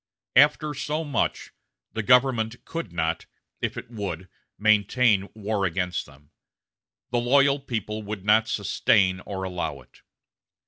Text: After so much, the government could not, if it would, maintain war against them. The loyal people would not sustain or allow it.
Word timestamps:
After 0.35 0.73
so 0.73 1.03
much, 1.03 1.51
the 1.93 2.01
government 2.01 2.65
could 2.65 2.91
not, 2.91 3.27
if 3.61 3.77
it 3.77 3.91
would, 3.91 4.27
maintain 4.57 5.29
war 5.35 5.63
against 5.63 6.07
them. 6.07 6.31
The 7.11 7.19
loyal 7.19 7.59
people 7.59 8.01
would 8.01 8.25
not 8.25 8.47
sustain 8.47 9.19
or 9.27 9.43
allow 9.43 9.79
it. 9.81 10.01